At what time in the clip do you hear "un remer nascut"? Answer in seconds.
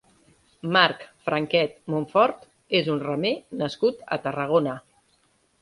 2.97-4.03